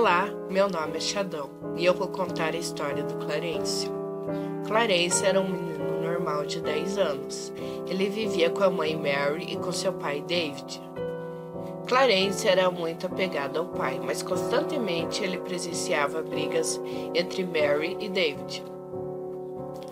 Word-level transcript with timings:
Olá, 0.00 0.30
meu 0.48 0.66
nome 0.66 0.96
é 0.96 1.00
Xadão 1.00 1.50
e 1.76 1.84
eu 1.84 1.92
vou 1.92 2.08
contar 2.08 2.54
a 2.54 2.58
história 2.58 3.02
do 3.02 3.16
Clarence. 3.16 3.86
Clarence 4.66 5.22
era 5.22 5.38
um 5.38 5.46
menino 5.46 6.00
normal 6.00 6.46
de 6.46 6.58
10 6.58 6.96
anos. 6.96 7.52
Ele 7.86 8.08
vivia 8.08 8.48
com 8.48 8.64
a 8.64 8.70
mãe 8.70 8.96
Mary 8.96 9.44
e 9.52 9.56
com 9.56 9.70
seu 9.70 9.92
pai 9.92 10.22
David. 10.22 10.80
Clarence 11.86 12.48
era 12.48 12.70
muito 12.70 13.08
apegado 13.08 13.58
ao 13.58 13.66
pai, 13.66 14.00
mas 14.02 14.22
constantemente 14.22 15.22
ele 15.22 15.36
presenciava 15.36 16.22
brigas 16.22 16.80
entre 17.14 17.44
Mary 17.44 17.98
e 18.00 18.08
David. 18.08 18.64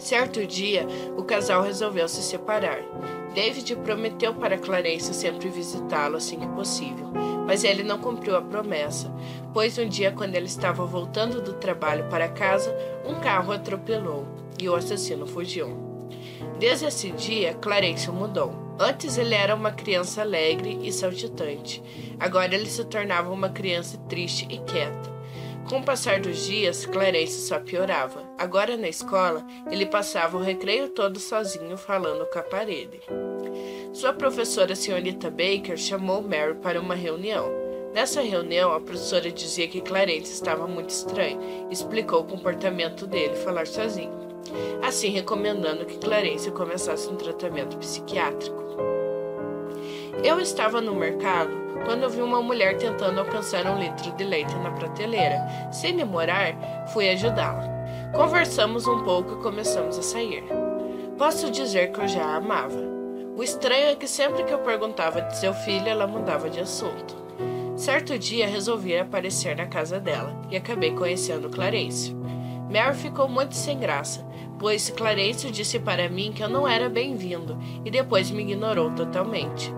Certo 0.00 0.44
dia, 0.44 0.84
o 1.16 1.22
casal 1.22 1.62
resolveu 1.62 2.08
se 2.08 2.24
separar. 2.24 2.82
David 3.36 3.76
prometeu 3.76 4.34
para 4.34 4.58
Clarence 4.58 5.14
sempre 5.14 5.48
visitá-lo 5.48 6.16
assim 6.16 6.40
que 6.40 6.48
possível, 6.48 7.06
mas 7.52 7.64
ele 7.64 7.82
não 7.82 7.98
cumpriu 7.98 8.34
a 8.34 8.40
promessa, 8.40 9.12
pois 9.52 9.76
um 9.76 9.86
dia, 9.86 10.10
quando 10.10 10.34
ele 10.34 10.46
estava 10.46 10.86
voltando 10.86 11.42
do 11.42 11.52
trabalho 11.52 12.08
para 12.08 12.26
casa, 12.26 12.74
um 13.06 13.20
carro 13.20 13.52
atropelou 13.52 14.26
e 14.58 14.70
o 14.70 14.74
assassino 14.74 15.26
fugiu. 15.26 15.76
Desde 16.58 16.86
esse 16.86 17.10
dia, 17.10 17.52
Clarence 17.52 18.10
mudou. 18.10 18.54
Antes 18.78 19.18
ele 19.18 19.34
era 19.34 19.54
uma 19.54 19.70
criança 19.70 20.22
alegre 20.22 20.78
e 20.82 20.90
saltitante. 20.90 21.82
Agora 22.18 22.54
ele 22.54 22.70
se 22.70 22.86
tornava 22.86 23.30
uma 23.30 23.50
criança 23.50 23.98
triste 24.08 24.46
e 24.48 24.56
quieta. 24.56 25.12
Com 25.68 25.80
o 25.80 25.84
passar 25.84 26.20
dos 26.20 26.46
dias, 26.46 26.86
Clarence 26.86 27.46
só 27.46 27.60
piorava. 27.60 28.24
Agora 28.38 28.78
na 28.78 28.88
escola, 28.88 29.46
ele 29.70 29.84
passava 29.84 30.38
o 30.38 30.42
recreio 30.42 30.88
todo 30.88 31.18
sozinho 31.18 31.76
falando 31.76 32.24
com 32.32 32.38
a 32.38 32.42
parede. 32.42 32.98
Sua 33.92 34.10
professora, 34.14 34.74
senhorita 34.74 35.30
Baker, 35.30 35.76
chamou 35.76 36.22
Mary 36.22 36.54
para 36.54 36.80
uma 36.80 36.94
reunião. 36.94 37.46
Nessa 37.92 38.22
reunião, 38.22 38.72
a 38.72 38.80
professora 38.80 39.30
dizia 39.30 39.68
que 39.68 39.82
Clarence 39.82 40.32
estava 40.32 40.66
muito 40.66 40.88
estranho 40.88 41.38
e 41.68 41.74
explicou 41.74 42.20
o 42.20 42.24
comportamento 42.24 43.06
dele 43.06 43.34
falar 43.36 43.66
sozinho, 43.66 44.10
assim 44.82 45.10
recomendando 45.10 45.84
que 45.84 45.98
Clarence 45.98 46.50
começasse 46.52 47.06
um 47.10 47.16
tratamento 47.16 47.76
psiquiátrico. 47.76 48.62
Eu 50.24 50.40
estava 50.40 50.80
no 50.80 50.94
mercado 50.94 51.50
quando 51.84 52.08
vi 52.08 52.22
uma 52.22 52.40
mulher 52.40 52.78
tentando 52.78 53.20
alcançar 53.20 53.66
um 53.66 53.78
litro 53.78 54.10
de 54.12 54.24
leite 54.24 54.54
na 54.54 54.70
prateleira. 54.70 55.38
Sem 55.70 55.96
demorar, 55.96 56.56
fui 56.94 57.10
ajudá-la. 57.10 57.68
Conversamos 58.14 58.86
um 58.86 59.04
pouco 59.04 59.34
e 59.34 59.42
começamos 59.42 59.98
a 59.98 60.02
sair. 60.02 60.44
Posso 61.18 61.50
dizer 61.50 61.92
que 61.92 62.00
eu 62.00 62.08
já 62.08 62.24
a 62.24 62.36
amava. 62.36 63.01
O 63.34 63.42
estranho 63.42 63.86
é 63.86 63.94
que 63.94 64.06
sempre 64.06 64.44
que 64.44 64.52
eu 64.52 64.58
perguntava 64.58 65.22
de 65.22 65.38
seu 65.38 65.54
filho, 65.54 65.88
ela 65.88 66.06
mudava 66.06 66.50
de 66.50 66.60
assunto. 66.60 67.16
Certo 67.74 68.18
dia 68.18 68.46
resolvi 68.46 68.96
aparecer 68.96 69.56
na 69.56 69.66
casa 69.66 69.98
dela 69.98 70.38
e 70.50 70.56
acabei 70.56 70.92
conhecendo 70.92 71.48
Clarence. 71.48 72.14
Mary 72.70 72.94
ficou 72.94 73.28
muito 73.28 73.54
sem 73.54 73.78
graça, 73.78 74.26
pois 74.58 74.90
Clarence 74.90 75.50
disse 75.50 75.78
para 75.78 76.10
mim 76.10 76.30
que 76.30 76.42
eu 76.42 76.48
não 76.48 76.68
era 76.68 76.90
bem-vindo 76.90 77.58
e 77.84 77.90
depois 77.90 78.30
me 78.30 78.42
ignorou 78.42 78.90
totalmente. 78.90 79.72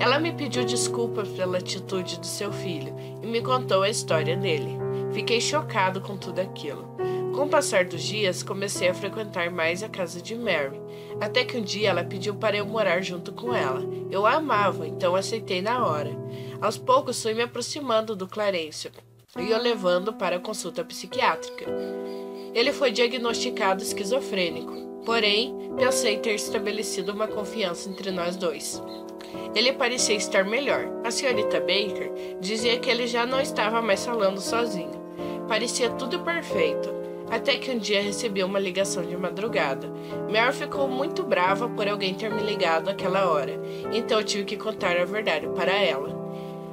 Ela 0.00 0.18
me 0.18 0.32
pediu 0.32 0.64
desculpas 0.64 1.28
pela 1.28 1.58
atitude 1.58 2.18
do 2.18 2.26
seu 2.26 2.52
filho 2.52 2.92
e 3.22 3.26
me 3.26 3.40
contou 3.40 3.82
a 3.82 3.88
história 3.88 4.36
dele. 4.36 4.76
Fiquei 5.12 5.40
chocado 5.40 6.00
com 6.00 6.16
tudo 6.16 6.40
aquilo. 6.40 6.88
Com 7.34 7.44
o 7.44 7.48
passar 7.48 7.84
dos 7.84 8.02
dias, 8.02 8.42
comecei 8.42 8.88
a 8.88 8.94
frequentar 8.94 9.50
mais 9.50 9.82
a 9.82 9.88
casa 9.88 10.20
de 10.20 10.34
Mary, 10.34 10.80
até 11.20 11.44
que 11.44 11.56
um 11.56 11.62
dia 11.62 11.90
ela 11.90 12.04
pediu 12.04 12.34
para 12.34 12.56
eu 12.56 12.66
morar 12.66 13.02
junto 13.02 13.32
com 13.32 13.54
ela. 13.54 13.82
Eu 14.10 14.26
a 14.26 14.34
amava, 14.34 14.86
então 14.86 15.14
aceitei 15.14 15.62
na 15.62 15.86
hora. 15.86 16.10
Aos 16.60 16.76
poucos 16.76 17.22
fui 17.22 17.32
me 17.32 17.42
aproximando 17.42 18.16
do 18.16 18.26
Clarence 18.26 18.90
e 19.38 19.52
o 19.52 19.58
levando 19.58 20.12
para 20.12 20.36
a 20.36 20.40
consulta 20.40 20.84
psiquiátrica. 20.84 21.66
Ele 22.52 22.72
foi 22.72 22.90
diagnosticado 22.90 23.82
esquizofrênico, 23.82 25.02
porém 25.06 25.54
pensei 25.78 26.18
ter 26.18 26.34
estabelecido 26.34 27.12
uma 27.12 27.28
confiança 27.28 27.88
entre 27.88 28.10
nós 28.10 28.36
dois. 28.36 28.82
Ele 29.54 29.72
parecia 29.72 30.16
estar 30.16 30.44
melhor. 30.44 30.88
A 31.04 31.10
senhorita 31.10 31.60
Baker 31.60 32.12
dizia 32.40 32.78
que 32.78 32.90
ele 32.90 33.06
já 33.06 33.24
não 33.24 33.40
estava 33.40 33.80
mais 33.80 34.04
falando 34.04 34.40
sozinho. 34.40 35.00
Parecia 35.48 35.90
tudo 35.90 36.20
perfeito. 36.20 36.99
Até 37.30 37.56
que 37.56 37.70
um 37.70 37.78
dia 37.78 38.02
recebi 38.02 38.42
uma 38.42 38.58
ligação 38.58 39.04
de 39.04 39.16
madrugada. 39.16 39.88
Mary 40.30 40.52
ficou 40.52 40.88
muito 40.88 41.22
brava 41.22 41.68
por 41.68 41.88
alguém 41.88 42.14
ter 42.14 42.30
me 42.30 42.42
ligado 42.42 42.88
àquela 42.88 43.30
hora, 43.30 43.60
então 43.92 44.18
eu 44.18 44.24
tive 44.24 44.44
que 44.44 44.56
contar 44.56 44.96
a 44.96 45.04
verdade 45.04 45.48
para 45.48 45.72
ela. 45.72 46.18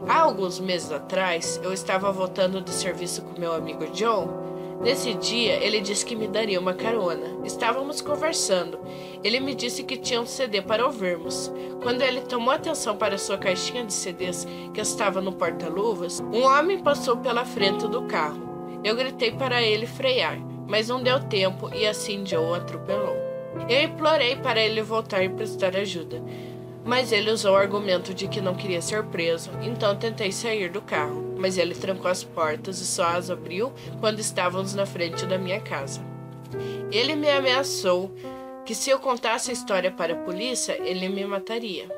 Há 0.08 0.22
alguns 0.22 0.60
meses 0.60 0.92
atrás, 0.92 1.60
eu 1.64 1.74
estava 1.74 2.12
voltando 2.12 2.62
do 2.62 2.72
serviço 2.72 3.22
com 3.22 3.40
meu 3.40 3.54
amigo 3.54 3.86
John 3.88 4.48
Nesse 4.82 5.16
dia, 5.16 5.56
ele 5.64 5.82
disse 5.82 6.06
que 6.06 6.16
me 6.16 6.28
daria 6.28 6.60
uma 6.60 6.74
carona. 6.74 7.40
Estávamos 7.44 8.00
conversando. 8.00 8.80
Ele 9.24 9.40
me 9.40 9.56
disse 9.56 9.84
que 9.84 9.98
tinha 9.98 10.22
um 10.22 10.26
CD 10.26 10.62
para 10.62 10.86
ouvirmos. 10.86 11.52
Quando 11.82 12.04
ele 12.04 12.22
tomou 12.22 12.52
atenção 12.52 12.96
para 12.96 13.18
sua 13.18 13.38
caixinha 13.38 13.84
de 13.84 13.94
CDs 13.94 14.48
que 14.74 14.82
estava 14.82 15.20
no 15.20 15.34
porta-luvas, 15.34 16.20
um 16.20 16.44
homem 16.44 16.80
passou 16.80 17.18
pela 17.18 17.44
frente 17.44 17.88
do 17.88 18.04
carro. 18.04 18.47
Eu 18.88 18.96
gritei 18.96 19.34
para 19.34 19.62
ele 19.62 19.86
frear, 19.86 20.40
mas 20.66 20.88
não 20.88 21.04
deu 21.04 21.20
tempo 21.20 21.70
e 21.76 21.86
assim 21.86 22.26
Joe 22.26 22.58
atropelou. 22.58 23.18
Eu 23.68 23.84
implorei 23.84 24.38
para 24.38 24.62
ele 24.62 24.82
voltar 24.82 25.22
e 25.22 25.28
prestar 25.28 25.76
ajuda, 25.76 26.24
mas 26.86 27.12
ele 27.12 27.30
usou 27.30 27.52
o 27.52 27.58
argumento 27.58 28.14
de 28.14 28.30
que 28.30 28.40
não 28.40 28.56
queria 28.56 28.82
ser 28.82 29.04
preso, 29.04 29.52
então 29.62 29.94
tentei 29.98 30.32
sair 30.32 30.72
do 30.72 30.82
carro, 30.82 31.36
mas 31.38 31.58
ele 31.58 31.76
trancou 31.76 32.10
as 32.10 32.24
portas 32.24 32.80
e 32.80 32.86
só 32.86 33.08
as 33.08 33.30
abriu 33.30 33.74
quando 34.00 34.20
estávamos 34.20 34.74
na 34.74 34.86
frente 34.86 35.26
da 35.26 35.38
minha 35.38 35.60
casa. 35.60 36.00
Ele 36.90 37.14
me 37.14 37.30
ameaçou 37.30 38.10
que 38.66 38.74
se 38.74 38.90
eu 38.90 39.00
contasse 39.00 39.50
a 39.50 39.54
história 39.54 39.92
para 39.92 40.14
a 40.14 40.24
polícia, 40.24 40.78
ele 40.82 41.10
me 41.10 41.26
mataria. 41.26 41.90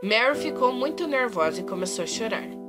Mary 0.00 0.38
ficou 0.38 0.72
muito 0.72 1.08
nervosa 1.08 1.60
e 1.60 1.64
começou 1.64 2.04
a 2.04 2.06
chorar. 2.06 2.65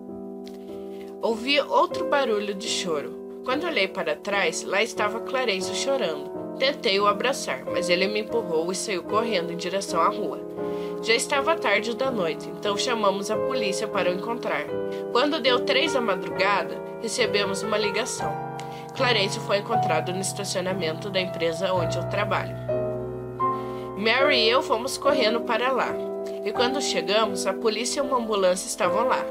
Ouvi 1.21 1.59
outro 1.59 2.05
barulho 2.05 2.53
de 2.53 2.67
choro. 2.67 3.41
Quando 3.43 3.65
olhei 3.65 3.87
para 3.87 4.15
trás, 4.15 4.63
lá 4.63 4.83
estava 4.83 5.19
Clarence 5.21 5.73
chorando. 5.73 6.29
Tentei 6.59 6.99
o 6.99 7.07
abraçar, 7.07 7.65
mas 7.65 7.89
ele 7.89 8.07
me 8.07 8.19
empurrou 8.19 8.71
e 8.71 8.75
saiu 8.75 9.01
correndo 9.01 9.51
em 9.51 9.57
direção 9.57 9.99
à 9.99 10.09
rua. 10.09 10.39
Já 11.01 11.15
estava 11.15 11.55
tarde 11.55 11.95
da 11.95 12.11
noite, 12.11 12.47
então 12.49 12.77
chamamos 12.77 13.31
a 13.31 13.35
polícia 13.35 13.87
para 13.87 14.11
o 14.11 14.13
encontrar. 14.13 14.65
Quando 15.11 15.39
deu 15.39 15.59
três 15.61 15.93
da 15.93 16.01
madrugada, 16.01 16.79
recebemos 17.01 17.63
uma 17.63 17.77
ligação. 17.77 18.31
Clarence 18.95 19.39
foi 19.39 19.57
encontrado 19.57 20.13
no 20.13 20.21
estacionamento 20.21 21.09
da 21.09 21.19
empresa 21.19 21.73
onde 21.73 21.97
eu 21.97 22.07
trabalho. 22.09 22.55
Mary 23.97 24.37
e 24.37 24.49
eu 24.49 24.61
fomos 24.61 24.99
correndo 24.99 25.41
para 25.41 25.71
lá. 25.71 25.95
E 26.45 26.51
quando 26.51 26.79
chegamos, 26.79 27.47
a 27.47 27.53
polícia 27.53 28.01
e 28.01 28.03
uma 28.03 28.17
ambulância 28.17 28.67
estavam 28.67 29.07
lá. 29.07 29.25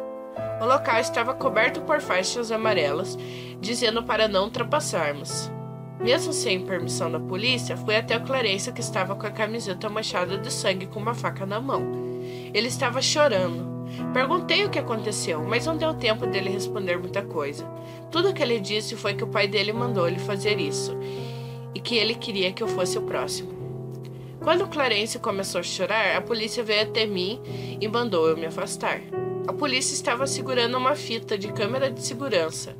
O 0.60 0.64
local 0.64 0.98
estava 1.00 1.34
coberto 1.34 1.80
por 1.82 2.00
faixas 2.00 2.50
amarelas, 2.50 3.18
dizendo 3.60 4.02
para 4.02 4.26
não 4.28 4.44
ultrapassarmos. 4.44 5.50
Mesmo 6.00 6.32
sem 6.32 6.64
permissão 6.64 7.10
da 7.10 7.18
polícia, 7.18 7.76
fui 7.76 7.96
até 7.96 8.16
o 8.16 8.22
Clarence 8.22 8.70
que 8.72 8.80
estava 8.80 9.14
com 9.14 9.26
a 9.26 9.30
camiseta 9.30 9.88
manchada 9.88 10.36
de 10.36 10.52
sangue 10.52 10.86
com 10.86 11.00
uma 11.00 11.14
faca 11.14 11.46
na 11.46 11.60
mão. 11.60 11.82
Ele 12.52 12.68
estava 12.68 13.00
chorando. 13.00 13.76
Perguntei 14.12 14.64
o 14.64 14.70
que 14.70 14.78
aconteceu, 14.78 15.42
mas 15.42 15.66
não 15.66 15.76
deu 15.76 15.94
tempo 15.94 16.26
dele 16.26 16.50
responder 16.50 16.98
muita 16.98 17.22
coisa. 17.22 17.66
Tudo 18.10 18.30
o 18.30 18.34
que 18.34 18.42
ele 18.42 18.60
disse 18.60 18.94
foi 18.96 19.14
que 19.14 19.24
o 19.24 19.28
pai 19.28 19.48
dele 19.48 19.72
mandou 19.72 20.06
ele 20.06 20.18
fazer 20.18 20.60
isso 20.60 20.96
e 21.74 21.80
que 21.80 21.96
ele 21.96 22.14
queria 22.14 22.52
que 22.52 22.62
eu 22.62 22.68
fosse 22.68 22.98
o 22.98 23.02
próximo. 23.02 23.54
Quando 24.42 24.68
Clarence 24.68 25.18
começou 25.18 25.60
a 25.60 25.64
chorar, 25.64 26.16
a 26.16 26.20
polícia 26.20 26.62
veio 26.62 26.82
até 26.82 27.06
mim 27.06 27.40
e 27.80 27.88
mandou 27.88 28.28
eu 28.28 28.36
me 28.36 28.46
afastar. 28.46 29.00
A 29.48 29.52
polícia 29.52 29.94
estava 29.94 30.26
segurando 30.26 30.76
uma 30.76 30.96
fita 30.96 31.38
de 31.38 31.52
câmera 31.52 31.88
de 31.88 32.04
segurança. 32.04 32.76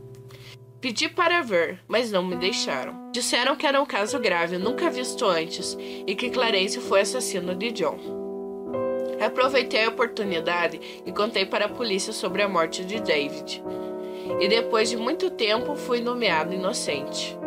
Pedi 0.81 1.09
para 1.09 1.41
ver, 1.41 1.81
mas 1.87 2.11
não 2.11 2.25
me 2.25 2.35
deixaram. 2.35 3.11
Disseram 3.13 3.55
que 3.55 3.65
era 3.65 3.81
um 3.81 3.87
caso 3.87 4.19
grave, 4.19 4.59
nunca 4.59 4.91
visto 4.91 5.25
antes, 5.25 5.77
e 5.79 6.15
que 6.17 6.29
Clarence 6.29 6.81
foi 6.81 7.03
assassino 7.03 7.55
de 7.55 7.71
John. 7.71 7.99
Aproveitei 9.25 9.85
a 9.85 9.89
oportunidade 9.89 10.81
e 11.07 11.13
contei 11.13 11.47
para 11.47 11.67
a 11.67 11.71
polícia 11.71 12.13
sobre 12.13 12.43
a 12.43 12.49
morte 12.49 12.85
de 12.85 13.01
David. 13.01 13.63
E 14.41 14.49
depois 14.49 14.91
de 14.91 14.97
muito 14.97 15.31
tempo 15.31 15.77
fui 15.77 16.01
nomeado 16.01 16.53
inocente. 16.53 17.39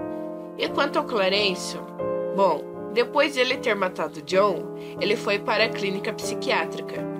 E 0.57 0.67
quanto 0.69 0.97
ao 0.97 1.05
Clarence, 1.05 1.77
bom, 2.35 2.63
depois 2.93 3.33
de 3.33 3.41
ele 3.41 3.57
ter 3.57 3.75
matado 3.75 4.21
John, 4.21 4.75
ele 4.99 5.15
foi 5.17 5.39
para 5.39 5.65
a 5.65 5.69
clínica 5.69 6.13
psiquiátrica. 6.13 7.18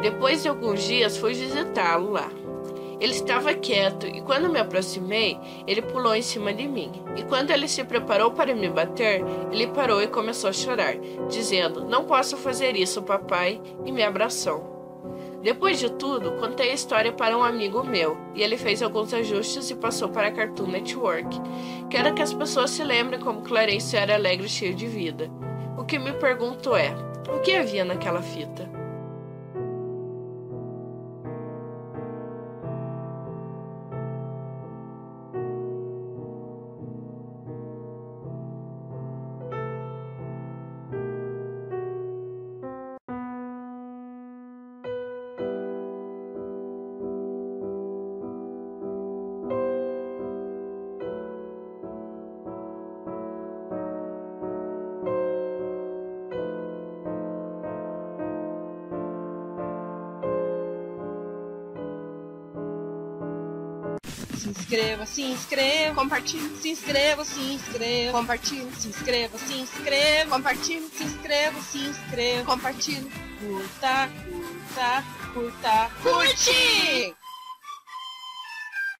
Depois 0.00 0.42
de 0.42 0.48
alguns 0.48 0.82
dias 0.82 1.16
fui 1.16 1.34
visitá-lo 1.34 2.12
lá. 2.12 2.30
Ele 2.98 3.12
estava 3.12 3.52
quieto 3.52 4.06
e 4.06 4.22
quando 4.22 4.48
me 4.48 4.58
aproximei, 4.58 5.38
ele 5.66 5.82
pulou 5.82 6.14
em 6.14 6.22
cima 6.22 6.52
de 6.52 6.66
mim. 6.66 6.90
E 7.16 7.22
quando 7.24 7.50
ele 7.50 7.68
se 7.68 7.84
preparou 7.84 8.30
para 8.30 8.54
me 8.54 8.68
bater, 8.68 9.22
ele 9.52 9.66
parou 9.66 10.02
e 10.02 10.06
começou 10.06 10.48
a 10.48 10.52
chorar, 10.52 10.96
dizendo: 11.28 11.84
Não 11.84 12.04
posso 12.04 12.36
fazer 12.36 12.74
isso, 12.74 13.02
papai, 13.02 13.60
e 13.84 13.92
me 13.92 14.02
abraçou. 14.02 14.74
Depois 15.42 15.78
de 15.78 15.90
tudo, 15.92 16.32
contei 16.32 16.70
a 16.70 16.74
história 16.74 17.12
para 17.12 17.36
um 17.36 17.42
amigo 17.42 17.84
meu 17.84 18.16
e 18.34 18.42
ele 18.42 18.56
fez 18.56 18.82
alguns 18.82 19.14
ajustes 19.14 19.70
e 19.70 19.76
passou 19.76 20.08
para 20.08 20.28
a 20.28 20.32
Cartoon 20.32 20.66
Network. 20.66 21.40
Quero 21.88 22.14
que 22.14 22.22
as 22.22 22.32
pessoas 22.32 22.70
se 22.70 22.82
lembrem 22.82 23.20
como 23.20 23.42
Clarence 23.42 23.96
era 23.96 24.14
alegre 24.14 24.46
e 24.46 24.50
cheio 24.50 24.74
de 24.74 24.86
vida. 24.86 25.30
O 25.78 25.84
que 25.84 25.98
me 25.98 26.12
pergunto 26.14 26.74
é: 26.74 26.92
o 27.28 27.40
que 27.40 27.54
havia 27.54 27.84
naquela 27.84 28.22
fita? 28.22 28.75
Se 64.46 64.50
inscreva, 64.50 65.06
se 65.06 65.22
inscreva, 65.22 65.94
compartilhe, 65.94 66.56
se 66.60 66.68
inscreva, 66.68 67.24
se 67.24 67.40
inscreva, 67.40 68.12
compartilhe, 68.12 68.70
se 68.78 68.88
inscreva, 68.88 69.38
se 69.38 69.54
inscreva, 69.54 70.30
compartilhe, 70.30 70.88
se 70.88 71.04
inscreva, 71.04 71.60
se 71.62 71.78
inscreva, 71.78 72.44
compartilhe, 72.44 73.10
curta, 73.40 74.08
curta, 74.24 75.04
curta, 75.32 75.90
curte! 76.02 77.25